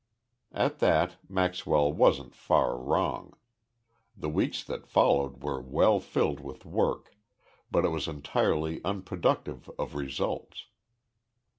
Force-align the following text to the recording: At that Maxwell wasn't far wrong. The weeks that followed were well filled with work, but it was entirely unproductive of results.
At 0.51 0.79
that 0.79 1.17
Maxwell 1.29 1.93
wasn't 1.93 2.33
far 2.33 2.75
wrong. 2.75 3.35
The 4.17 4.29
weeks 4.29 4.63
that 4.63 4.87
followed 4.87 5.43
were 5.43 5.61
well 5.61 5.99
filled 5.99 6.39
with 6.39 6.65
work, 6.65 7.15
but 7.69 7.85
it 7.85 7.89
was 7.89 8.07
entirely 8.07 8.83
unproductive 8.83 9.69
of 9.77 9.93
results. 9.93 10.65